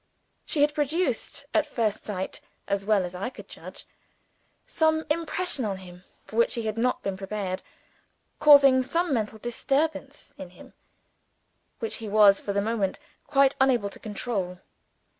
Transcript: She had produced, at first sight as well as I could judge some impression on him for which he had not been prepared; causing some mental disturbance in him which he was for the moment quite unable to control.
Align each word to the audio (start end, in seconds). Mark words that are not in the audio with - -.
She 0.47 0.61
had 0.61 0.73
produced, 0.73 1.45
at 1.53 1.67
first 1.67 2.03
sight 2.03 2.41
as 2.67 2.85
well 2.85 3.05
as 3.05 3.13
I 3.13 3.29
could 3.29 3.47
judge 3.47 3.85
some 4.65 5.05
impression 5.11 5.63
on 5.63 5.77
him 5.77 6.05
for 6.25 6.37
which 6.37 6.55
he 6.55 6.63
had 6.63 6.75
not 6.75 7.03
been 7.03 7.15
prepared; 7.15 7.61
causing 8.39 8.81
some 8.81 9.13
mental 9.13 9.37
disturbance 9.37 10.33
in 10.39 10.49
him 10.57 10.73
which 11.77 11.97
he 11.97 12.09
was 12.09 12.39
for 12.39 12.51
the 12.51 12.63
moment 12.63 12.97
quite 13.27 13.55
unable 13.61 13.91
to 13.91 13.99
control. 13.99 14.57